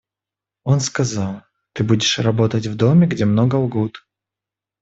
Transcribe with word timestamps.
Он 0.63 0.79
сказал: 0.79 1.43
«Ты 1.73 1.83
будешь 1.83 2.17
работать 2.17 2.65
в 2.65 2.75
доме, 2.75 3.05
где 3.05 3.25
много 3.25 3.57
лгут». 3.57 4.03